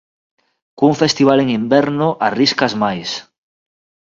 Cun 0.77 0.93
festival 1.01 1.37
en 1.43 1.49
inverno 1.59 2.07
arriscas 2.31 2.73
máis. 2.83 3.09